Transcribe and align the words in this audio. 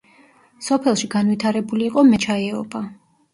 სოფელში 0.67 1.09
განვითარებული 1.15 1.85
იყო 1.91 2.05
მეჩაიეობა. 2.09 2.83